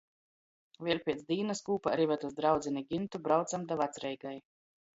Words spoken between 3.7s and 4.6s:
da Vacreigai.